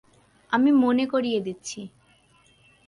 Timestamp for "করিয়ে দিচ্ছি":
1.05-1.79